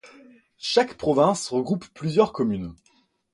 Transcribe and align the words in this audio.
Chaque 0.57 0.95
province 0.97 1.49
regroupe 1.49 1.85
plusieurs 1.93 2.33
communes. 2.33 2.73